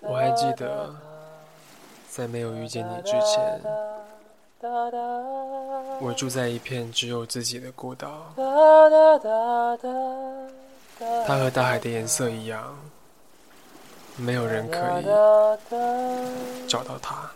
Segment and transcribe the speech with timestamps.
[0.00, 0.94] 我还记得，
[2.08, 3.60] 在没有遇见你之前，
[6.00, 8.32] 我住在一片只有自己的孤岛。
[11.26, 12.76] 它和大海的颜色一样，
[14.16, 15.04] 没有人可以
[16.68, 17.30] 找到它。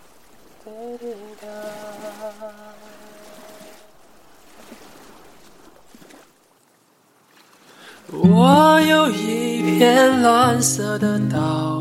[8.13, 11.81] 我有一片蓝色的岛，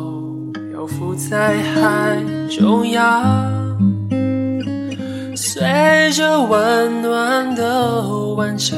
[0.72, 3.34] 漂浮在海中央，
[5.36, 8.78] 随着温暖的晚照，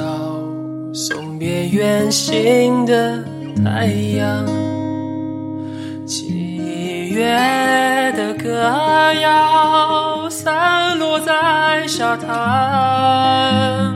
[0.93, 3.21] 送别远行的
[3.63, 4.45] 太阳。
[6.07, 8.53] 七月的歌
[9.21, 13.93] 谣散落在沙滩，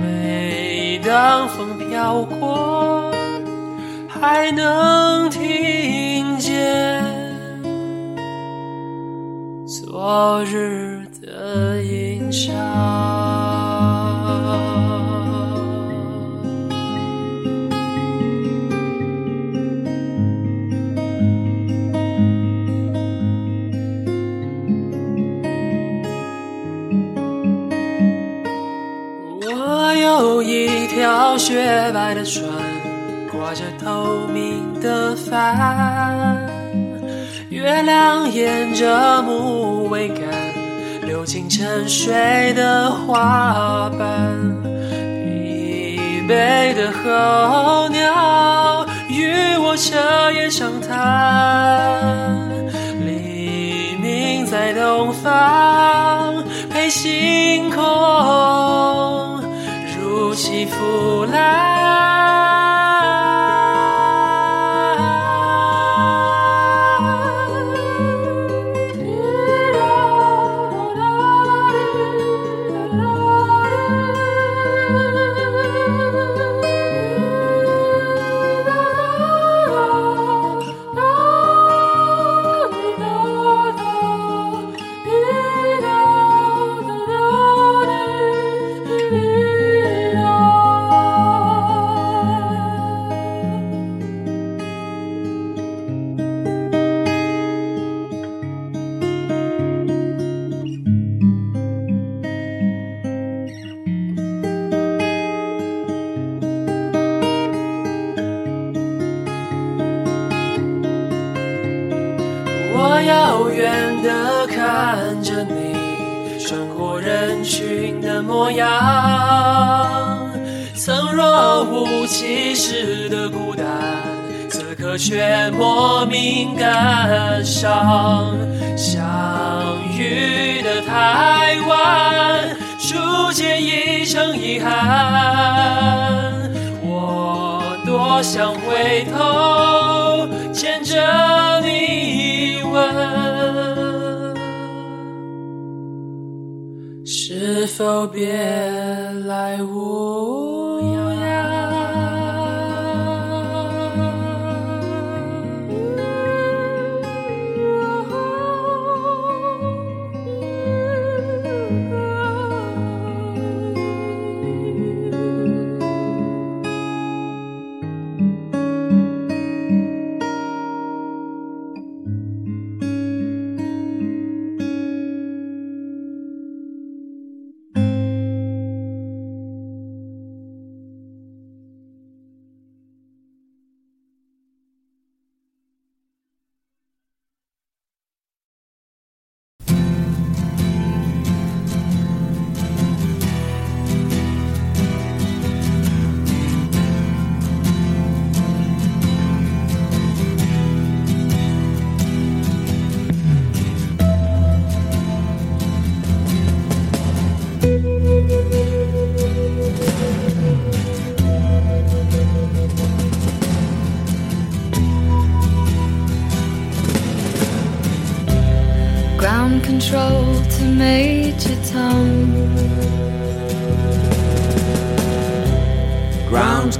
[0.00, 3.12] 每当风飘过，
[4.06, 7.02] 还能听见
[9.66, 13.19] 昨日的吟唱。
[31.90, 32.44] 雪白的船，
[33.32, 36.38] 挂着透明的帆，
[37.48, 40.24] 月亮沿着木桅杆
[41.02, 44.06] 流进沉睡的花瓣。
[45.24, 52.48] 疲惫的候鸟与我彻夜长谈，
[53.04, 59.42] 黎明在东方，陪星空
[59.98, 61.79] 如期复来。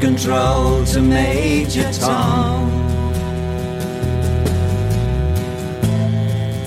[0.01, 2.71] control to Major Tom.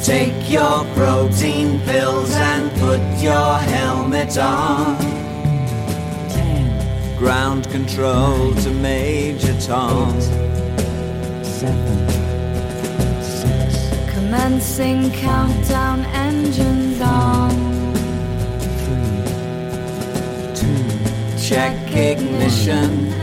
[0.04, 4.98] Take your protein pills and put your helmet on.
[7.18, 10.22] Ground control to Major Tom.
[11.42, 12.10] Seven.
[13.24, 14.14] Six.
[14.14, 17.74] Commencing countdown engines on.
[21.54, 23.23] check ignition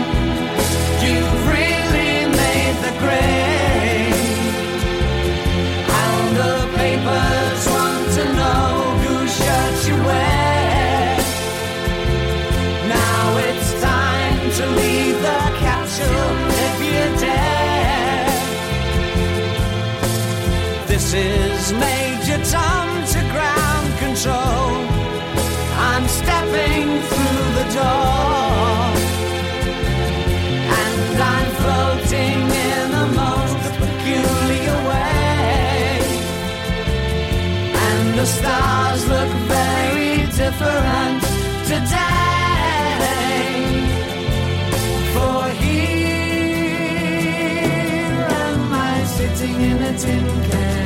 [21.01, 24.69] This is Major Tom to ground control.
[25.89, 28.81] I'm stepping through the door.
[30.79, 32.39] And I'm floating
[32.69, 36.05] in the most peculiar way.
[37.87, 41.21] And the stars look very different
[41.65, 43.01] today.
[45.15, 46.21] For here
[48.45, 50.80] am I sitting in a tin can.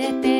[0.00, 0.39] Muérete.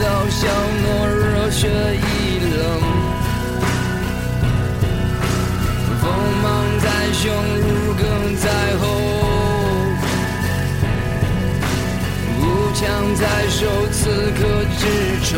[0.00, 0.48] 刀向
[0.84, 2.60] 我，热血已冷，
[6.00, 6.02] 锋
[6.42, 6.44] 芒
[6.80, 7.22] 在胸，
[7.60, 8.00] 如鲠
[8.36, 8.46] 在
[8.80, 8.82] 喉，
[12.40, 12.40] 无
[12.74, 12.80] 枪
[13.14, 14.00] 在手，刺
[14.32, 14.40] 客
[14.78, 14.80] 之
[15.24, 15.30] 仇。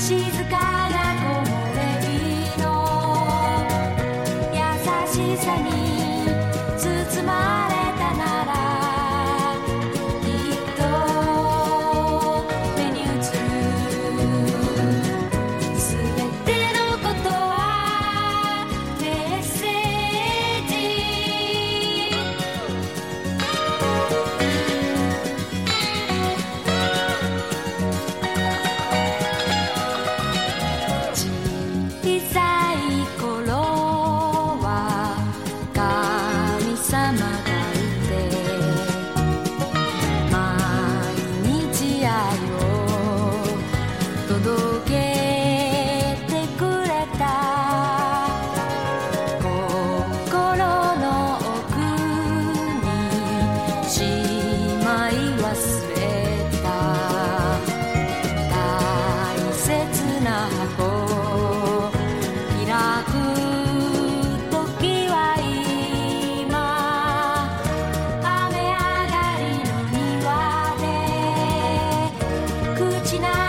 [0.00, 0.39] she's
[73.10, 73.39] 지나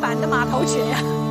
[0.00, 1.29] 版的马头裙呀。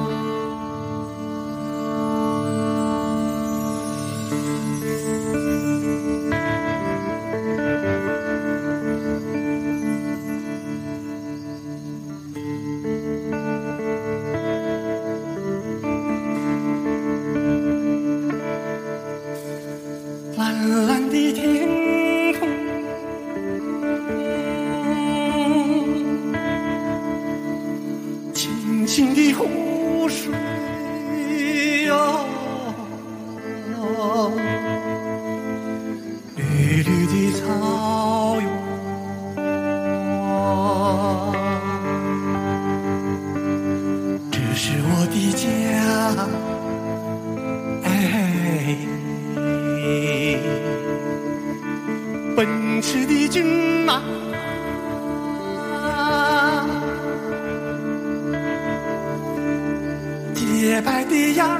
[60.79, 61.59] 洁白的羊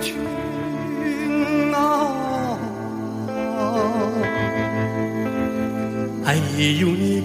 [0.00, 0.14] 群
[1.74, 2.14] 哦，
[6.24, 7.20] 还有你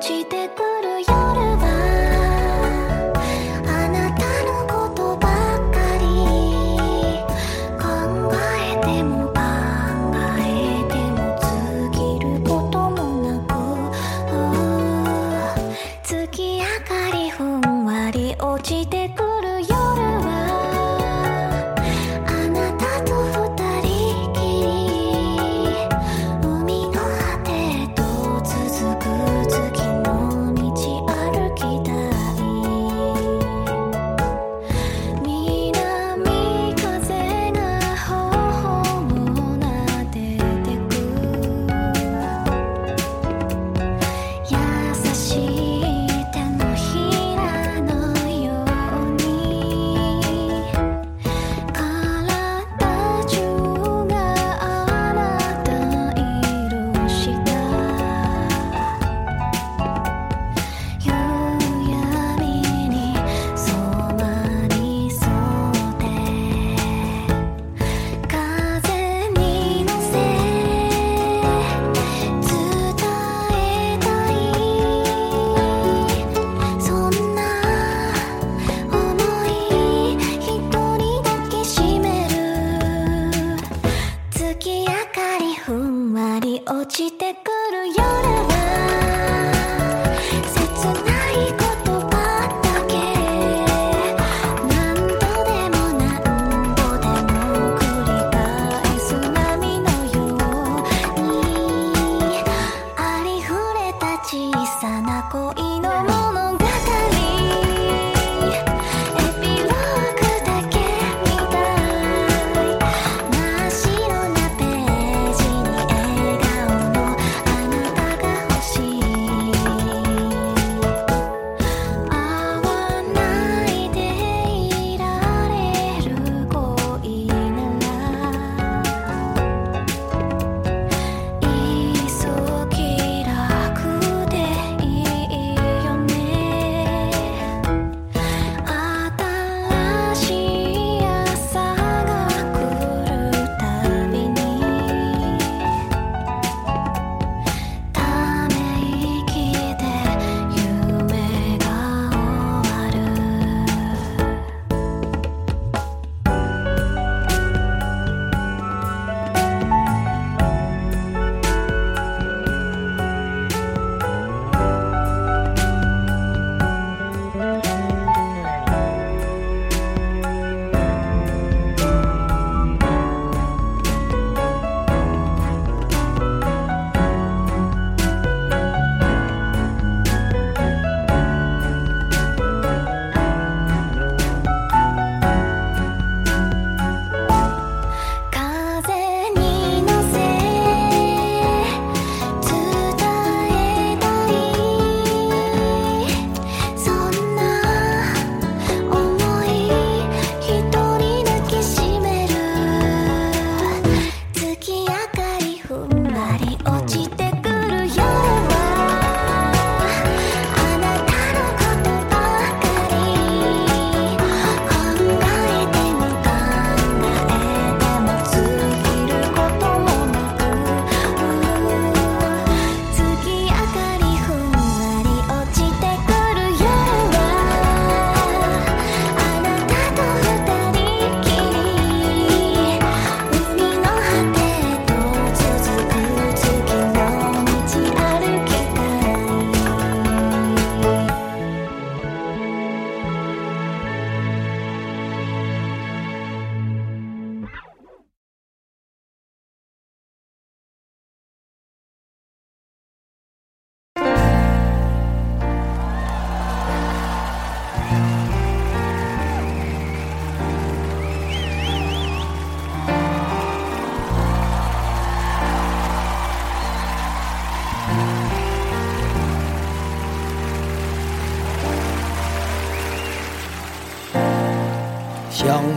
[0.00, 0.69] 落ちてた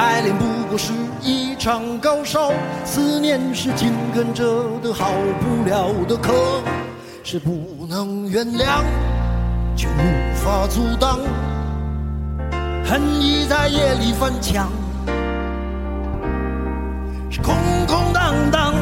[0.00, 2.50] 爱恋不过是一场高烧，
[2.86, 4.42] 思念是紧跟着
[4.82, 5.10] 的好
[5.40, 5.92] 不了。
[6.08, 6.32] 的咳，
[7.22, 8.82] 是不能原谅，
[9.76, 11.18] 却无法阻挡，
[12.82, 14.72] 恨意在夜里翻墙，
[17.28, 17.54] 是空
[17.86, 18.74] 空荡荡，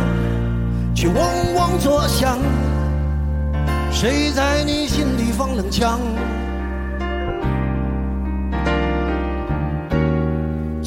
[0.95, 1.17] 却嗡
[1.57, 2.39] 嗡作响，
[3.91, 5.99] 谁在你心里放冷枪？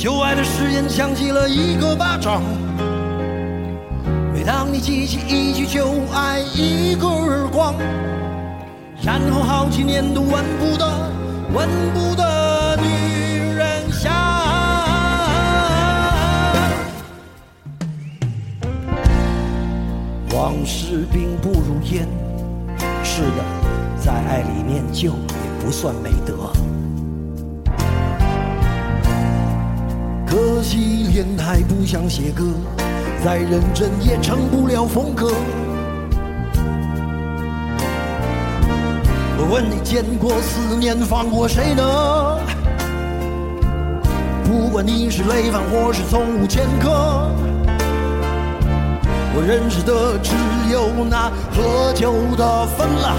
[0.02, 2.42] 旧爱的誓言响起了一个巴掌。
[4.34, 7.76] 每当你记起一句旧爱，一个耳光，
[9.04, 10.92] 然后好几年都闻不得、
[11.54, 14.12] 闻不得女人香。
[20.34, 22.08] 往事并不如烟，
[23.04, 26.52] 是的，在爱里面旧也不算美德。
[30.62, 32.44] 可惜脸还不想写歌，
[33.26, 35.32] 再认真也成不了风格。
[39.40, 42.38] 我问你见过思念放过谁呢？
[44.44, 47.32] 不管你是累犯或是从无前科，
[49.34, 50.36] 我认识的只
[50.72, 53.16] 有那喝酒的分了，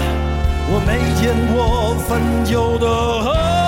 [0.69, 2.87] 我没见过分酒的
[3.21, 3.62] 喝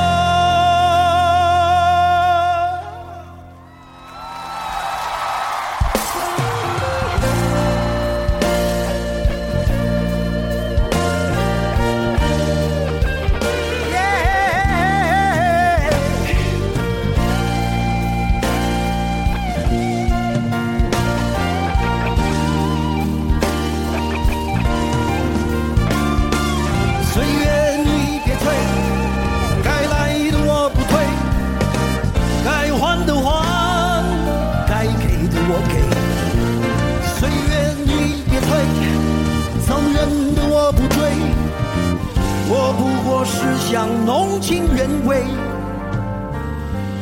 [43.26, 45.24] 是想浓情原味。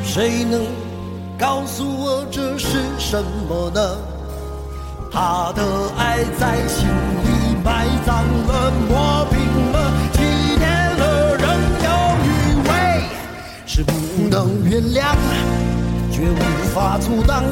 [0.04, 0.62] 谁能
[1.38, 3.98] 告诉我这是什么呢？
[5.12, 5.62] 他的
[5.96, 9.38] 爱在心里埋葬了，磨平
[9.72, 10.24] 了，纪
[10.58, 10.66] 念
[10.98, 11.46] 了，仍
[11.84, 11.90] 有
[12.26, 12.28] 余
[12.68, 12.72] 味，
[13.66, 13.94] 是不
[14.30, 15.16] 能原谅，
[16.12, 17.44] 却无法阻挡。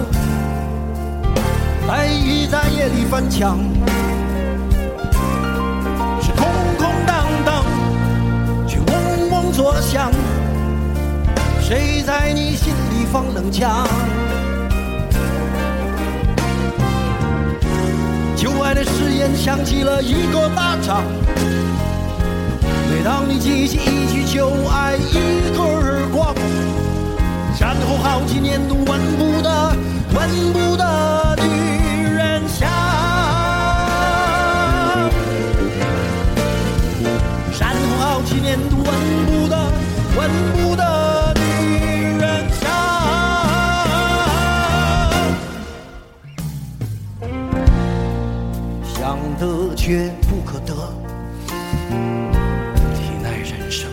[1.87, 3.59] 爱意在夜里翻墙，
[9.51, 10.11] 作响。
[11.61, 13.87] 谁在你心里放冷枪？
[18.35, 21.03] 旧爱的誓言响起了一个巴掌。
[22.89, 26.33] 每当你记起一句旧爱，一个耳光，
[27.59, 29.75] 然后好几年都闻不得、
[30.13, 30.83] 闻不得
[40.21, 42.61] 恨不得女人香
[48.83, 50.75] 想得却不可得
[52.93, 53.89] 体奈人生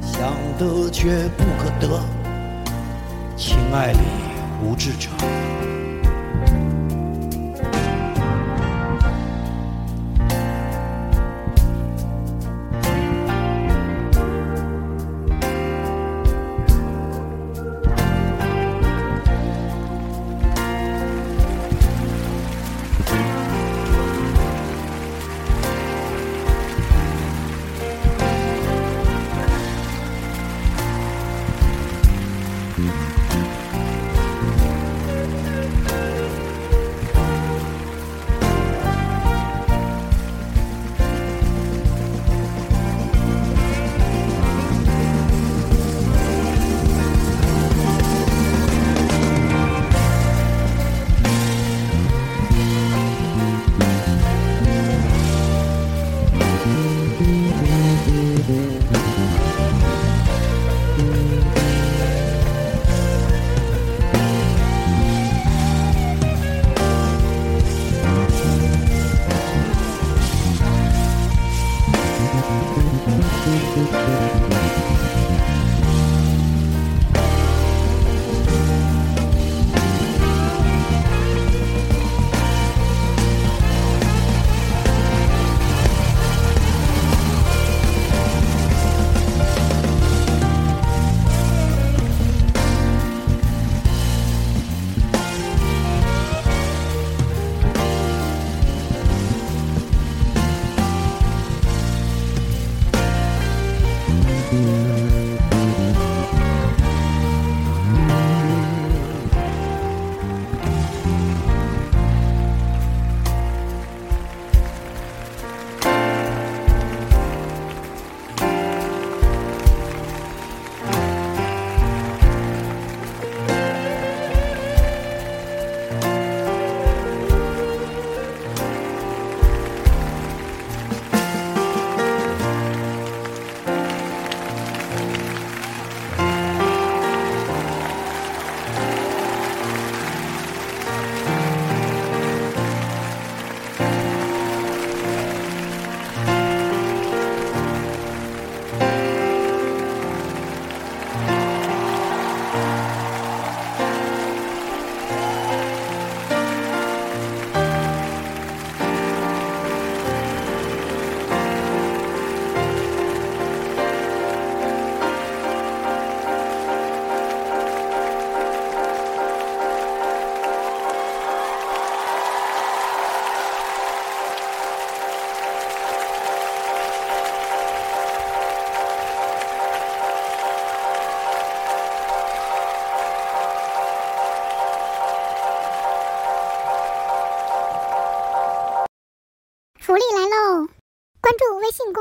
[0.00, 2.02] 想得却不可得
[3.36, 3.98] 情爱里
[4.64, 5.10] 无知者。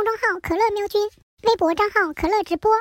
[0.10, 1.08] 账号“可乐喵君”，
[1.48, 2.72] 微博账号“可乐直播”，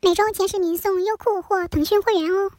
[0.00, 2.50] 每周前十名送优酷或腾讯会员哦。